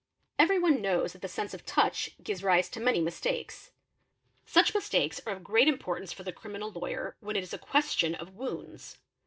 [0.39, 3.69] Everyone knows that the sense of touch gives rise to many mistakes;
[4.47, 7.59] such mistakes are of great import ance for the criminal lawyer when it is a
[7.59, 8.97] question of wounds.